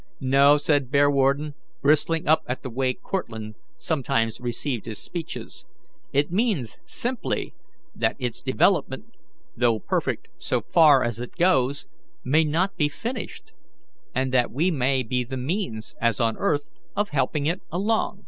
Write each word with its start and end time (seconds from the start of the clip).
"No," 0.19 0.57
said 0.57 0.89
Bearwarden, 0.89 1.53
bristling 1.79 2.27
up 2.27 2.41
at 2.47 2.63
the 2.63 2.71
way 2.71 2.91
Cortlandt 2.95 3.55
sometimes 3.77 4.39
received 4.41 4.87
his 4.87 4.97
speeches, 4.97 5.67
"it 6.11 6.31
means 6.31 6.79
simply 6.85 7.53
that 7.93 8.15
its 8.17 8.41
development, 8.41 9.15
though 9.55 9.77
perfect 9.77 10.29
so 10.39 10.61
far 10.61 11.03
as 11.03 11.19
it 11.19 11.35
goes, 11.35 11.85
may 12.23 12.43
not 12.43 12.75
be 12.77 12.89
finished, 12.89 13.53
and 14.15 14.33
that 14.33 14.51
we 14.51 14.71
may 14.71 15.03
be 15.03 15.23
the 15.23 15.37
means, 15.37 15.93
as 16.01 16.19
on 16.19 16.35
earth, 16.37 16.67
of 16.95 17.09
helping 17.09 17.45
it 17.45 17.61
along." 17.71 18.19